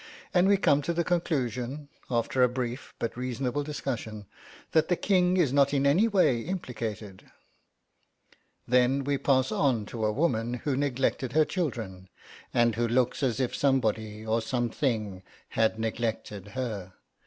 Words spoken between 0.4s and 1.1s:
we come to the